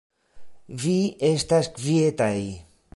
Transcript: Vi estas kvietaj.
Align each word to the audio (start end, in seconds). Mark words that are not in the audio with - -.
Vi 0.85 0.95
estas 1.29 1.71
kvietaj. 1.77 2.37